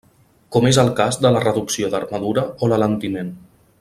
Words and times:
Com 0.55 0.65
és 0.69 0.79
el 0.83 0.87
cas 0.99 1.19
de 1.25 1.31
la 1.35 1.43
reducció 1.45 1.91
d'armadura 1.97 2.47
o 2.65 2.71
l'alentiment. 2.73 3.31